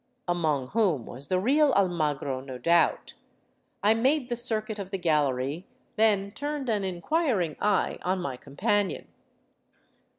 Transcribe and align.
Among 0.27 0.69
whom 0.69 1.05
was 1.05 1.27
the 1.27 1.39
real 1.39 1.71
Almagro, 1.73 2.39
no 2.41 2.57
doubt. 2.57 3.13
I 3.83 3.93
made 3.93 4.29
the 4.29 4.35
circuit 4.35 4.79
of 4.79 4.89
the 4.89 4.97
gallery, 4.97 5.67
then 5.95 6.31
turned 6.31 6.69
an 6.69 6.83
inquiring 6.83 7.55
eye 7.61 7.99
on 8.01 8.19
my 8.19 8.35
companion. 8.35 9.07